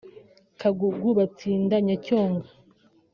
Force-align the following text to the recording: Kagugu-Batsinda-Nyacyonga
Kagugu-Batsinda-Nyacyonga 0.59 2.49